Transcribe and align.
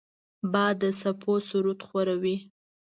باد 0.51 0.75
د 0.83 0.85
څپو 0.99 1.33
سرود 1.47 1.79
خواره 1.87 2.15
وي 2.23 2.37